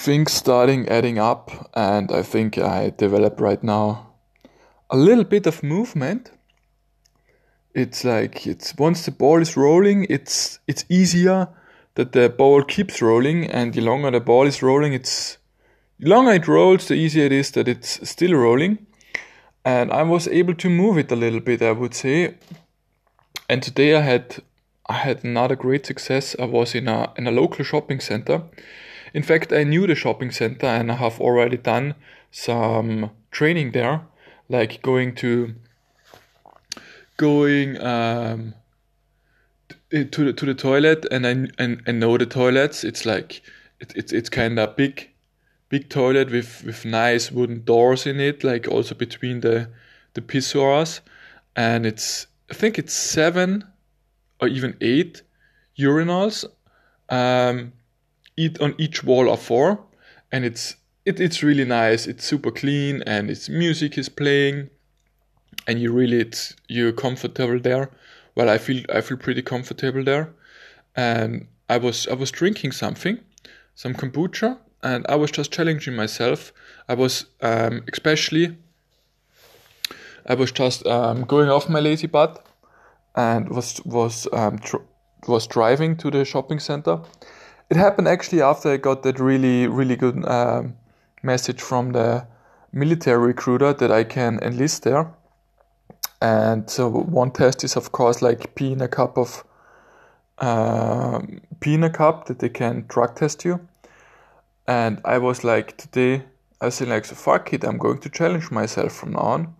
[0.00, 4.14] things starting adding up, and I think I develop right now
[4.88, 6.30] a little bit of movement.
[7.74, 11.48] It's like it's once the ball is rolling, it's it's easier
[11.96, 15.38] that the ball keeps rolling, and the longer the ball is rolling, it's
[15.98, 18.86] the longer it rolls, the easier it is that it's still rolling.
[19.64, 22.36] And I was able to move it a little bit, I would say.
[23.50, 24.42] And today I had
[24.88, 26.34] I had another great success.
[26.38, 28.42] I was in a in a local shopping center.
[29.12, 31.94] In fact, I knew the shopping center and I have already done
[32.30, 34.02] some training there,
[34.48, 35.54] like going to
[37.16, 38.54] going um,
[39.90, 42.84] to the to the toilet, and I and I know the toilets.
[42.84, 43.42] It's like
[43.80, 45.10] it, it's it's kind of big,
[45.68, 49.68] big toilet with with nice wooden doors in it, like also between the
[50.14, 51.00] the pissoirs,
[51.56, 53.64] and it's I think it's seven
[54.40, 55.22] or even eight
[55.78, 56.44] urinals.
[57.08, 57.72] Um,
[58.60, 59.84] on each wall are four,
[60.32, 62.06] and it's it, it's really nice.
[62.06, 64.70] It's super clean, and its music is playing,
[65.66, 67.90] and you really it's you're comfortable there.
[68.34, 70.32] Well, I feel I feel pretty comfortable there,
[70.96, 73.18] and I was I was drinking something,
[73.74, 76.52] some kombucha, and I was just challenging myself.
[76.88, 78.56] I was um, especially
[80.26, 82.46] I was just um, going off my lazy butt
[83.16, 84.86] and was was um, tr-
[85.26, 87.00] was driving to the shopping center.
[87.70, 90.74] It happened actually after I got that really really good um,
[91.22, 92.26] message from the
[92.72, 95.14] military recruiter that I can enlist there.
[96.20, 99.44] And so one test is of course like pee in a cup of
[100.38, 103.60] um, pee in a cup that they can drug test you.
[104.66, 106.24] And I was like today
[106.60, 109.54] I was like so fuck it I'm going to challenge myself from now on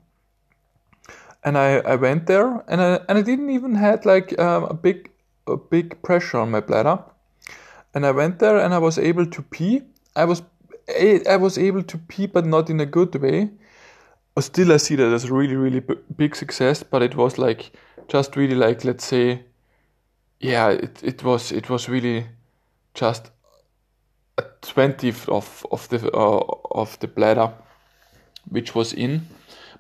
[1.45, 4.75] and I, I went there and I, and I didn't even had like um, a
[4.75, 5.11] big
[5.47, 6.99] a big pressure on my bladder
[7.95, 9.83] and I went there and I was able to pee.
[10.17, 10.43] I was
[10.89, 13.51] I was able to pee but not in a good way.
[14.39, 17.73] Still I see that as a really really b- big success but it was like
[18.09, 19.45] just really like let's say
[20.39, 22.27] yeah it, it was it was really
[22.95, 23.31] just
[24.39, 26.41] a twentieth of of the uh,
[26.71, 27.53] of the bladder
[28.49, 29.27] which was in.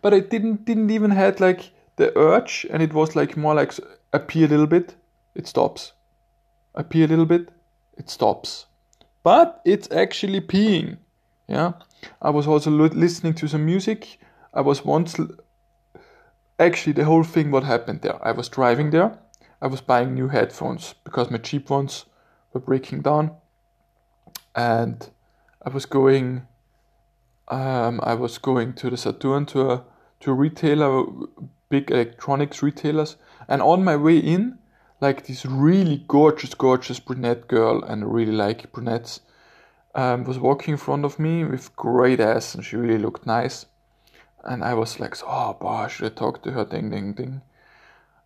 [0.02, 3.72] But I didn't didn't even had like the urge, and it was like more like
[4.26, 4.94] pee a little bit,
[5.34, 5.92] it stops.
[6.88, 7.48] Pee a little bit,
[8.00, 8.66] it stops.
[9.22, 10.96] But it's actually peeing.
[11.46, 11.72] Yeah,
[12.22, 14.18] I was also listening to some music.
[14.54, 15.16] I was once
[16.58, 18.18] actually the whole thing what happened there.
[18.26, 19.18] I was driving there.
[19.60, 22.06] I was buying new headphones because my cheap ones
[22.52, 23.32] were breaking down,
[24.54, 25.10] and
[25.62, 26.46] I was going.
[27.48, 29.84] Um, I was going to the Saturn to a
[30.20, 31.04] to a retailer,
[31.68, 33.16] big electronics retailers,
[33.48, 34.59] and on my way in,
[35.00, 39.20] like this really gorgeous, gorgeous brunette girl, and I really like brunettes,
[39.94, 43.66] um, was walking in front of me with great ass, and she really looked nice.
[44.44, 46.64] And I was like, oh, boy, should I talk to her?
[46.64, 47.42] Ding, ding, ding.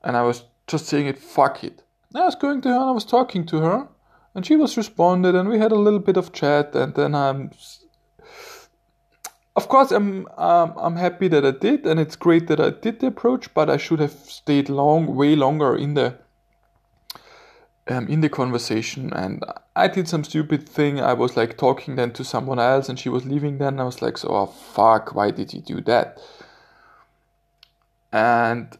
[0.03, 1.83] And I was just saying it, fuck it.
[2.12, 3.89] And I was going to her and I was talking to her,
[4.35, 7.51] and she was responded, and we had a little bit of chat, and then I'm
[9.56, 13.01] of course I'm um, I'm happy that I did, and it's great that I did
[13.01, 13.53] the approach.
[13.55, 16.19] But I should have stayed long, way longer in the
[17.89, 19.12] um, in the conversation.
[19.12, 19.45] And
[19.77, 21.00] I did some stupid thing.
[21.00, 23.59] I was like talking then to someone else, and she was leaving.
[23.59, 26.21] Then I was like, so oh, fuck, why did you do that?
[28.12, 28.77] And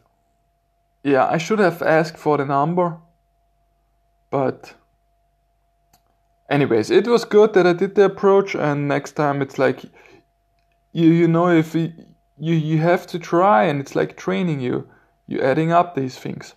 [1.03, 2.97] yeah, I should have asked for the number,
[4.31, 4.73] but
[6.49, 8.55] anyways, it was good that I did the approach.
[8.55, 9.83] And next time it's like
[10.95, 11.91] you you know if you
[12.37, 14.87] you have to try and it's like training you
[15.27, 16.55] you adding up these things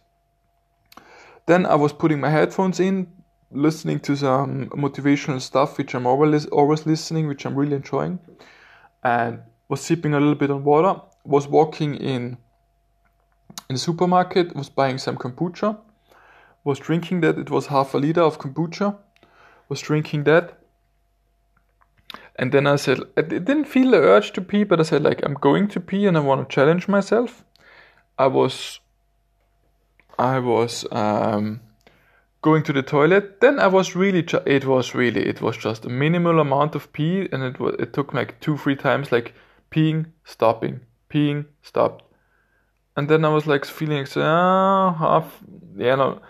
[1.48, 3.06] then i was putting my headphones in
[3.50, 8.18] listening to some motivational stuff which i'm always always listening which i'm really enjoying
[9.02, 11.00] and was sipping a little bit on water.
[11.24, 12.38] Was walking in
[13.68, 15.78] in the supermarket was buying some kombucha.
[16.64, 18.96] Was drinking that it was half a liter of kombucha.
[19.68, 20.58] Was drinking that.
[22.36, 25.20] And then I said, I didn't feel the urge to pee, but I said, like,
[25.24, 27.44] I'm going to pee and I want to challenge myself.
[28.16, 28.78] I was,
[30.18, 31.60] I was um,
[32.42, 33.40] going to the toilet.
[33.40, 37.28] Then I was really, it was really, it was just a minimal amount of pee,
[37.32, 39.34] and it was, it took like two, three times, like
[39.70, 40.80] peeing, stopping,
[41.10, 42.04] peeing, stopped.
[42.96, 45.38] And then I was like feeling, so, oh, half,
[45.76, 46.20] yeah, no.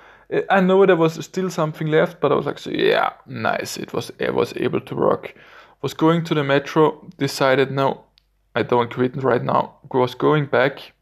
[0.51, 3.79] I know there was still something left, but I was like, so yeah, nice.
[3.79, 5.35] It was, I was able to work
[5.83, 8.05] was going to the metro, decided no,
[8.55, 9.77] I don't quit right now.
[9.93, 10.93] Was going back,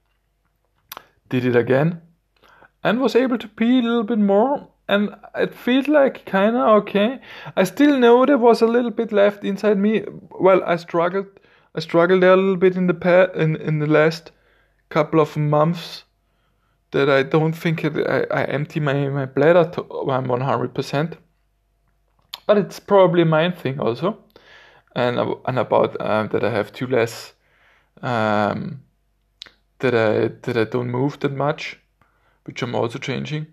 [1.29, 2.03] did it again,
[2.87, 4.69] and was able to pee a little bit more.
[4.89, 7.21] and it felt like kind of okay.
[7.57, 10.05] I still know there was a little bit left inside me.
[10.31, 11.27] Well, I struggled.
[11.75, 14.31] I struggled there a little bit in the pa- in in the last
[14.89, 16.05] couple of months.
[16.93, 21.19] That I don't think it, I, I empty my my bladder to I'm 100 percent.
[22.47, 24.19] But it's probably mind thing also,
[24.95, 27.35] and and about um, that I have too less.
[28.03, 28.83] Um,
[29.79, 31.81] that I that I don't move that much,
[32.47, 33.47] which I'm also changing.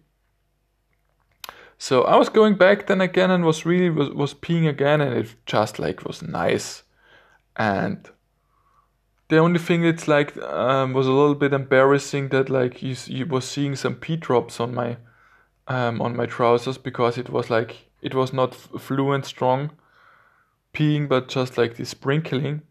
[1.77, 5.13] So I was going back then again and was really was, was peeing again and
[5.13, 6.83] it just like was nice.
[7.57, 8.09] And
[9.27, 13.25] the only thing it's like um, was a little bit embarrassing that like you, you
[13.25, 14.97] was seeing some pee drops on my
[15.67, 19.71] um, on my trousers because it was like it was not fluent strong
[20.73, 22.61] peeing but just like this sprinkling.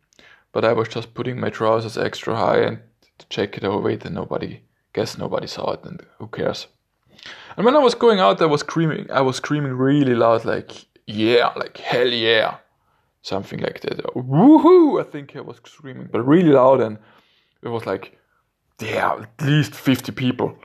[0.53, 2.79] But I was just putting my trousers extra high and
[3.19, 4.63] to check it over it and nobody
[4.93, 6.67] guess nobody saw it and who cares.
[7.57, 9.11] And when I was going out, I was screaming.
[9.11, 12.57] I was screaming really loud, like "Yeah!" like "Hell yeah!"
[13.23, 13.99] something like that.
[14.15, 15.01] Woohoo!
[15.01, 16.99] I think I was screaming, but really loud, and
[17.63, 18.19] it was like,
[18.81, 20.57] yeah, at least fifty people,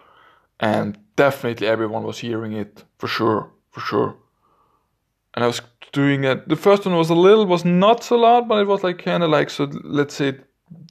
[0.60, 4.16] and definitely everyone was hearing it for sure, for sure.
[5.36, 6.50] And I was doing it.
[6.50, 9.24] The first one was a little, was not so loud, but it was like kind
[9.24, 9.66] of like so.
[9.84, 10.40] Let's say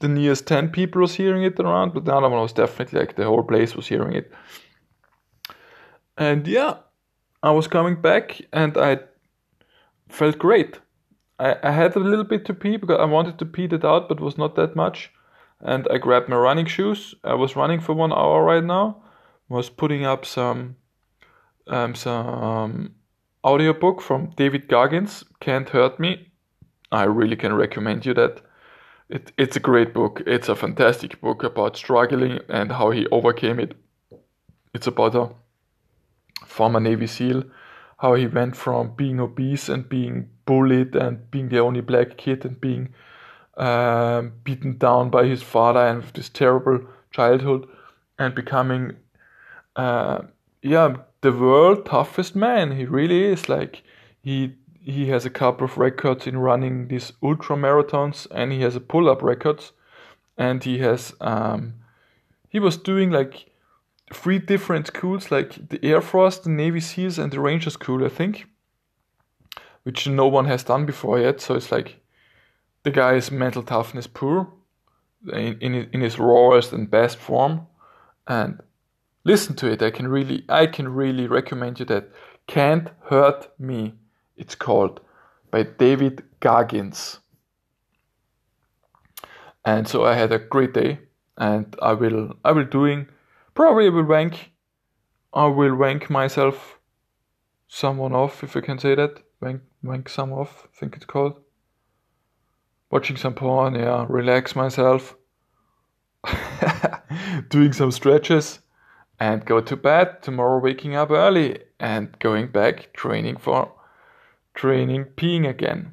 [0.01, 3.17] the nearest ten people was hearing it around, but the other one was definitely like
[3.17, 4.33] the whole place was hearing it.
[6.17, 6.77] And yeah,
[7.43, 9.01] I was coming back and I
[10.09, 10.81] felt great.
[11.39, 14.09] I, I had a little bit to pee because I wanted to pee it out,
[14.09, 15.11] but was not that much.
[15.61, 17.15] And I grabbed my running shoes.
[17.25, 19.03] I was running for one hour right now.
[19.49, 20.77] Was putting up some
[21.69, 22.95] um, some
[23.45, 26.33] audiobook from David Goggins, Can't Hurt Me.
[26.91, 28.41] I really can recommend you that.
[29.09, 30.23] It, it's a great book.
[30.27, 33.75] It's a fantastic book about struggling and how he overcame it.
[34.75, 35.31] It's about a
[36.45, 37.45] former Navy SEAL,
[37.99, 42.45] how he went from being obese and being bullied and being the only black kid
[42.45, 42.95] and being
[43.57, 46.81] um, beaten down by his father and with this terrible
[47.11, 47.67] childhood
[48.19, 48.97] and becoming,
[49.77, 50.23] uh,
[50.63, 52.73] yeah, the world toughest man.
[52.73, 53.49] He really is.
[53.49, 53.83] Like
[54.21, 54.57] he
[54.87, 58.81] he has a couple of records in running these ultra marathons and he has a
[58.81, 59.73] pull up records
[60.39, 61.75] and he has um,
[62.49, 63.51] he was doing like
[64.13, 68.09] three different schools, like the Air Force, the Navy SEALs, and the Ranger School, I
[68.09, 68.47] think,
[69.83, 71.41] which no one has done before yet.
[71.41, 72.01] So it's like
[72.85, 74.53] the guy's mental toughness poor
[75.33, 77.67] in, in, in his rawest and best form.
[78.29, 78.61] And
[79.25, 79.83] listen to it.
[79.83, 82.09] I can really, I can really recommend you that.
[82.47, 83.95] Can't Hurt Me,
[84.37, 85.01] it's called,
[85.51, 87.21] by David Goggins.
[89.65, 91.01] And so I had a great day,
[91.37, 93.09] and I will, I will doing
[93.57, 94.53] Probably will rank.
[95.33, 96.79] I will rank myself
[97.69, 99.23] someone off, if I can say that.
[99.41, 101.41] Rank, rank some off, I think it's called.
[102.91, 105.17] Watching some porn, yeah, relax myself.
[107.49, 108.59] Doing some stretches
[109.19, 110.23] and go to bed.
[110.23, 113.73] Tomorrow waking up early and going back training for
[114.57, 115.93] training peeing again.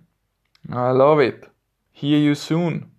[0.71, 1.47] I love it.
[1.91, 2.89] Hear you soon.